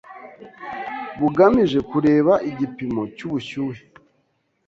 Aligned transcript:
bugamije 1.19 1.79
kureba 1.89 2.33
igipimo 2.49 3.01
cy’ubushyuhe 3.15 3.81